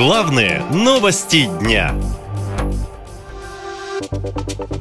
Главные 0.00 0.62
новости 0.72 1.46
дня. 1.60 1.94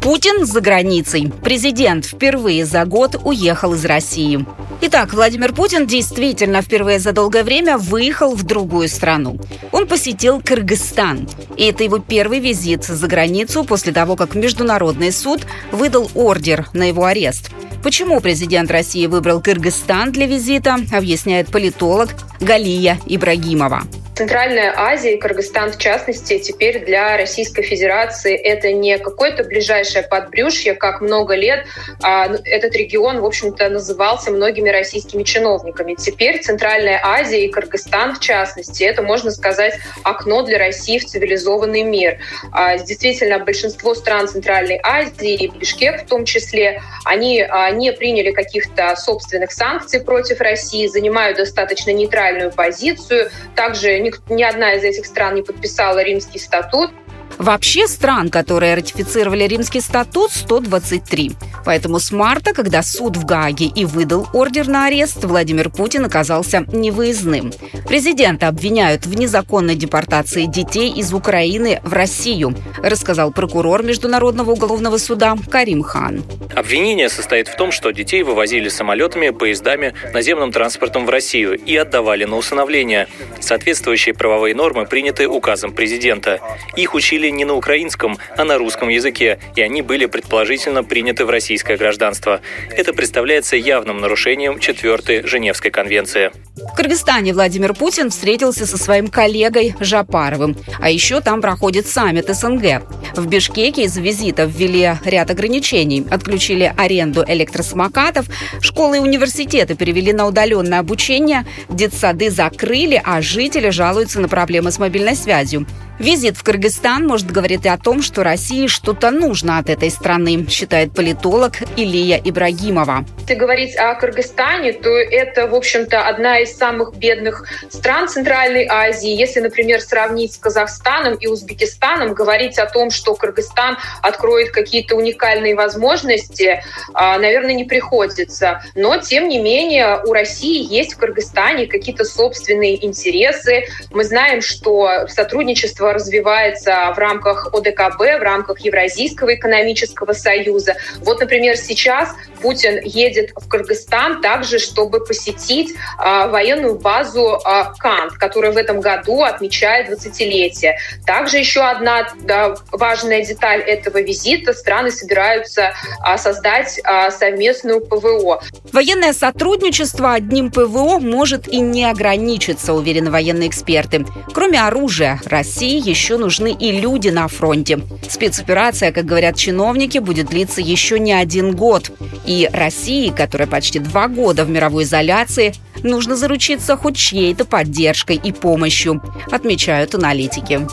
Путин 0.02 0.46
за 0.46 0.62
границей. 0.62 1.30
Президент 1.44 2.06
впервые 2.06 2.66
за 2.66 2.86
год 2.86 3.20
уехал 3.26 3.74
из 3.74 3.84
России. 3.84 4.46
Итак, 4.80 5.14
Владимир 5.14 5.54
Путин 5.54 5.86
действительно 5.88 6.62
впервые 6.62 7.00
за 7.00 7.12
долгое 7.12 7.44
время 7.44 7.78
выехал 7.78 8.34
в 8.34 8.44
другую 8.44 8.88
страну. 8.88 9.38
Он 9.74 9.88
посетил 9.88 10.42
Кыргызстан. 10.42 11.28
И 11.58 11.66
это 11.66 11.84
его 11.84 11.98
первый 11.98 12.40
визит 12.40 12.86
за 12.86 13.06
границу 13.06 13.66
после 13.66 13.92
того, 13.92 14.16
как 14.16 14.36
Международный 14.36 15.12
суд 15.12 15.46
выдал 15.74 16.10
ордер 16.16 16.70
на 16.72 16.84
его 16.84 17.04
арест. 17.04 17.52
Почему 17.84 18.22
президент 18.22 18.72
России 18.72 19.06
выбрал 19.06 19.42
Кыргызстан 19.42 20.14
для 20.14 20.28
визита, 20.28 20.78
объясняет 20.94 21.52
политолог 21.52 22.12
Галия 22.40 22.98
Ибрагимова. 23.06 23.84
Центральная 24.20 24.74
Азия 24.76 25.14
и 25.14 25.18
Кыргызстан 25.18 25.72
в 25.72 25.78
частности 25.78 26.40
теперь 26.40 26.84
для 26.84 27.16
Российской 27.16 27.62
Федерации 27.62 28.36
это 28.36 28.74
не 28.74 28.98
какое-то 28.98 29.46
ближайшее 29.46 30.04
подбрюшье, 30.04 30.74
как 30.74 31.00
много 31.00 31.36
лет 31.36 31.66
а, 32.04 32.28
ну, 32.28 32.38
этот 32.44 32.76
регион, 32.76 33.22
в 33.22 33.26
общем-то, 33.26 33.70
назывался 33.70 34.32
многими 34.32 34.68
российскими 34.68 35.24
чиновниками. 35.24 35.96
Теперь 35.96 36.42
Центральная 36.42 37.00
Азия 37.02 37.46
и 37.46 37.50
Кыргызстан 37.50 38.16
в 38.16 38.20
частности, 38.20 38.84
это, 38.84 39.04
можно 39.04 39.32
сказать, 39.32 39.76
окно 40.04 40.42
для 40.42 40.58
России 40.58 41.00
в 41.00 41.06
цивилизованный 41.06 41.84
мир. 41.84 42.20
А, 42.52 42.78
действительно, 42.78 43.40
большинство 43.40 43.96
стран 43.96 44.28
Центральной 44.28 44.82
Азии 44.84 45.34
и 45.34 45.48
Бишкек 45.48 46.04
в 46.04 46.08
том 46.08 46.26
числе, 46.26 46.82
они 47.06 47.42
а, 47.42 47.72
не 47.72 47.94
приняли 47.94 48.32
каких-то 48.32 48.98
собственных 48.98 49.54
санкций 49.54 50.02
против 50.02 50.42
России, 50.42 50.88
занимают 50.88 51.38
достаточно 51.38 51.92
нейтральную 51.92 52.52
позицию. 52.52 53.30
Также 53.56 53.98
ни 54.30 54.44
одна 54.44 54.74
из 54.74 54.84
этих 54.84 55.06
стран 55.06 55.36
не 55.36 55.42
подписала 55.42 56.02
римский 56.04 56.40
статут. 56.40 56.92
Вообще 57.38 57.88
стран, 57.88 58.30
которые 58.30 58.76
ратифицировали 58.76 59.44
Римский 59.46 59.82
статут, 59.82 60.32
123. 60.32 61.32
Поэтому 61.66 62.00
с 62.00 62.12
марта, 62.12 62.54
когда 62.54 62.82
суд 62.82 63.18
в 63.18 63.26
Гааге 63.26 63.66
и 63.66 63.86
выдал 63.86 64.28
ордер 64.34 64.68
на 64.68 64.86
арест, 64.86 65.24
Владимир 65.24 65.70
Путин 65.70 66.06
оказался 66.06 66.66
невыездным. 66.72 67.52
Президента 67.88 68.48
обвиняют 68.48 69.06
в 69.06 69.16
незаконной 69.16 69.76
депортации 69.76 70.46
детей 70.46 70.92
из 70.92 71.14
Украины 71.14 71.82
в 71.84 71.94
Россию, 71.94 72.56
рассказал 72.82 73.32
прокурор 73.32 73.84
Международного 73.84 74.52
уголовного 74.52 74.98
суда 74.98 75.36
Карим 75.50 75.84
Хан. 75.84 76.24
Обвинение 76.56 77.10
состоит 77.10 77.48
в 77.48 77.56
том, 77.56 77.72
что 77.72 77.92
детей 77.92 78.24
вывозили 78.24 78.70
самолетами, 78.70 79.30
поездами, 79.30 79.94
наземным 80.14 80.52
транспортом 80.52 81.06
в 81.06 81.10
Россию 81.10 81.58
и 81.58 81.76
отдавали 81.76 82.26
на 82.26 82.38
усыновление. 82.38 83.08
Соответствующие 83.40 84.16
правовые 84.16 84.56
нормы 84.56 84.86
приняты 84.86 85.28
указом 85.28 85.72
президента. 85.72 86.40
Их 86.76 86.94
учили 86.94 87.19
не 87.28 87.46
на 87.46 87.54
украинском, 87.56 88.18
а 88.38 88.44
на 88.44 88.58
русском 88.58 88.90
языке, 88.90 89.40
и 89.56 89.62
они 89.62 89.82
были 89.82 90.06
предположительно 90.06 90.84
приняты 90.84 91.26
в 91.26 91.30
российское 91.30 91.78
гражданство. 91.78 92.42
Это 92.70 92.94
представляется 92.94 93.56
явным 93.56 94.00
нарушением 94.00 94.60
4 94.60 95.28
Женевской 95.28 95.72
конвенции. 95.72 96.32
В 96.56 96.76
Кыргызстане 96.76 97.34
Владимир 97.34 97.74
Путин 97.74 98.10
встретился 98.10 98.66
со 98.66 98.78
своим 98.78 99.08
коллегой 99.08 99.76
Жапаровым. 99.80 100.56
А 100.80 100.90
еще 100.90 101.22
там 101.22 101.42
проходит 101.42 101.88
саммит 101.88 102.28
СНГ. 102.28 102.84
В 103.16 103.28
Бишкеке 103.28 103.84
из 103.84 103.98
визита 103.98 104.44
ввели 104.44 104.94
ряд 105.06 105.32
ограничений. 105.32 106.06
Отключили 106.10 106.74
аренду 106.78 107.24
электросамокатов, 107.28 108.26
школы 108.62 108.98
и 108.98 109.00
университеты 109.00 109.76
перевели 109.76 110.14
на 110.14 110.28
удаленное 110.28 110.80
обучение, 110.80 111.46
детсады 111.70 112.30
закрыли, 112.30 113.02
а 113.04 113.22
жители 113.22 113.70
жалуются 113.70 114.20
на 114.20 114.28
проблемы 114.28 114.72
с 114.72 114.80
мобильной 114.80 115.16
связью. 115.16 115.66
Визит 116.00 116.38
в 116.38 116.44
Кыргызстан 116.44 117.06
может 117.06 117.30
говорить 117.30 117.66
и 117.66 117.68
о 117.70 117.78
том, 117.78 118.02
что 118.02 118.24
России 118.24 118.68
что-то 118.68 119.12
нужно 119.12 119.58
от 119.58 119.70
этой 119.70 119.92
страны, 119.92 120.48
считает 120.48 120.94
политолог 120.94 121.56
Илия 121.76 122.22
Ибрагимова. 122.24 123.04
Если 123.20 123.36
говорить 123.36 123.76
о 123.76 123.94
Кыргызстане, 123.96 124.72
то 124.72 124.90
это, 124.90 125.48
в 125.48 125.54
общем-то, 125.54 126.08
одна 126.08 126.40
из 126.40 126.56
самых 126.56 126.96
бедных 126.96 127.46
стран 127.70 128.08
Центральной 128.08 128.66
Азии. 128.66 129.10
Если, 129.10 129.42
например, 129.42 129.82
сравнить 129.82 130.36
с 130.36 130.38
Казахстаном 130.38 131.16
и 131.16 131.28
Узбекистаном, 131.28 132.14
говорить 132.14 132.58
о 132.60 132.66
том, 132.66 132.92
что 132.92 133.14
Кыргызстан 133.16 133.78
откроет 134.02 134.52
какие-то 134.52 134.96
уникальные 134.96 135.56
возможности, 135.56 136.64
а, 136.94 137.20
наверное, 137.20 137.56
не 137.56 137.66
приходится. 137.66 138.64
Но, 138.74 138.98
тем 138.98 139.28
не 139.28 139.40
менее, 139.40 140.00
у 140.06 140.14
России 140.14 140.66
есть 140.74 140.94
в 140.94 140.98
Кыргызстане 140.98 141.68
какие-то 141.68 142.06
собственные 142.06 142.86
интересы. 142.86 143.66
Мы 143.92 144.06
знаем, 144.06 144.42
что 144.42 145.08
сотрудничество 145.10 145.89
развивается 145.94 146.92
в 146.96 146.98
рамках 146.98 147.54
ОДКБ, 147.54 148.00
в 148.00 148.24
рамках 148.24 148.60
Евразийского 148.60 149.36
экономического 149.36 150.14
союза. 150.14 150.76
Вот, 151.00 151.20
например, 151.20 151.58
сейчас 151.58 152.10
Путин 152.42 152.80
едет 152.84 153.32
в 153.36 153.48
Кыргызстан 153.48 154.22
также, 154.22 154.60
чтобы 154.60 155.04
посетить 155.04 155.72
э, 155.72 156.28
военную 156.28 156.76
базу 156.80 157.40
э, 157.46 157.64
Кант, 157.78 158.14
которая 158.14 158.52
в 158.52 158.58
этом 158.58 158.80
году 158.82 159.24
отмечает 159.24 159.90
20-летие. 159.90 160.74
Также 161.06 161.38
еще 161.38 161.62
одна 161.62 162.08
да, 162.22 162.56
важная 162.72 163.24
деталь 163.26 163.62
этого 163.62 164.02
визита. 164.02 164.54
Страны 164.54 164.92
собираются 164.92 165.74
э, 166.06 166.18
создать 166.18 166.80
э, 166.80 167.12
совместную 167.12 167.82
ПВО. 167.82 168.42
Военное 168.72 169.14
сотрудничество 169.14 170.14
одним 170.14 170.52
ПВО 170.52 171.00
может 171.00 171.48
и 171.48 171.60
не 171.60 171.86
ограничиться, 171.86 172.74
уверены 172.74 173.12
военные 173.12 173.50
эксперты. 173.50 174.06
Кроме 174.34 174.62
оружия, 174.62 175.20
России 175.26 175.79
еще 175.80 176.18
нужны 176.18 176.52
и 176.52 176.72
люди 176.72 177.10
на 177.10 177.28
фронте. 177.28 177.80
Спецоперация, 178.08 178.92
как 178.92 179.06
говорят 179.06 179.36
чиновники, 179.36 179.98
будет 179.98 180.28
длиться 180.28 180.62
еще 180.62 181.00
не 181.00 181.14
один 181.14 181.56
год. 181.56 181.92
И 182.26 182.50
России, 182.52 183.10
которая 183.10 183.48
почти 183.48 183.80
два 183.80 184.08
года 184.08 184.46
в 184.46 184.50
мировой 184.50 184.84
изоляции, 184.84 185.54
нужно 185.84 186.16
заручиться 186.16 186.78
хоть 186.78 186.98
чьей-то 186.98 187.46
поддержкой 187.46 188.16
и 188.18 188.32
помощью, 188.32 189.02
отмечают 189.32 189.96
аналитики. 189.96 190.68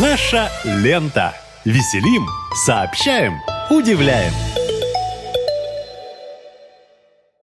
Наша 0.00 0.50
лента. 0.64 1.34
Веселим, 1.64 2.26
сообщаем, 2.54 3.34
удивляем. 3.70 4.32